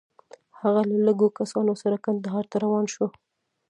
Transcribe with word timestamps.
هغه 0.61 0.81
له 0.89 0.97
لږو 1.07 1.27
کسانو 1.39 1.73
سره 1.81 2.03
کندهار 2.05 2.43
ته 2.51 2.57
روان 2.65 2.85
شو. 2.93 3.05